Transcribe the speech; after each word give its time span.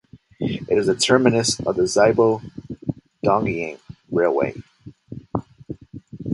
It 0.39 0.75
is 0.79 0.87
the 0.87 0.95
terminus 0.95 1.59
of 1.59 1.75
the 1.75 1.83
Zibo–Dongying 1.85 3.77
railway. 4.09 4.55